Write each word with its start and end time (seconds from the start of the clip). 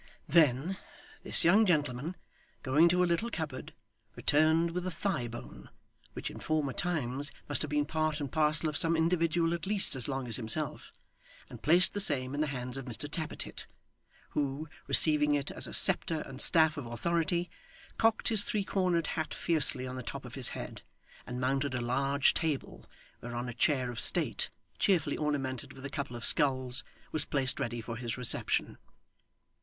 Then, 0.27 0.77
this 1.21 1.43
young 1.43 1.63
gentleman, 1.63 2.15
going 2.63 2.89
to 2.89 3.03
a 3.03 3.05
little 3.05 3.29
cupboard, 3.29 3.71
returned 4.15 4.71
with 4.71 4.87
a 4.87 4.89
thigh 4.89 5.27
bone, 5.27 5.69
which 6.13 6.31
in 6.31 6.39
former 6.39 6.73
times 6.73 7.31
must 7.47 7.61
have 7.61 7.69
been 7.69 7.85
part 7.85 8.19
and 8.19 8.31
parcel 8.31 8.67
of 8.67 8.75
some 8.75 8.97
individual 8.97 9.53
at 9.53 9.67
least 9.67 9.95
as 9.95 10.07
long 10.07 10.27
as 10.27 10.37
himself, 10.37 10.91
and 11.51 11.61
placed 11.61 11.93
the 11.93 11.99
same 11.99 12.33
in 12.33 12.41
the 12.41 12.47
hands 12.47 12.77
of 12.77 12.85
Mr 12.85 13.07
Tappertit; 13.07 13.67
who, 14.31 14.67
receiving 14.87 15.35
it 15.35 15.51
as 15.51 15.67
a 15.67 15.73
sceptre 15.75 16.21
and 16.21 16.41
staff 16.41 16.77
of 16.77 16.87
authority, 16.87 17.47
cocked 17.99 18.29
his 18.29 18.43
three 18.43 18.63
cornered 18.63 19.05
hat 19.05 19.35
fiercely 19.35 19.85
on 19.85 19.97
the 19.97 20.01
top 20.01 20.25
of 20.25 20.33
his 20.33 20.49
head, 20.57 20.81
and 21.27 21.39
mounted 21.39 21.75
a 21.75 21.79
large 21.79 22.33
table, 22.33 22.89
whereon 23.21 23.47
a 23.47 23.53
chair 23.53 23.91
of 23.91 23.99
state, 23.99 24.49
cheerfully 24.79 25.15
ornamented 25.15 25.73
with 25.73 25.85
a 25.85 25.91
couple 25.91 26.15
of 26.15 26.25
skulls, 26.25 26.83
was 27.11 27.23
placed 27.23 27.59
ready 27.59 27.81
for 27.81 27.97
his 27.97 28.17
reception. 28.17 28.79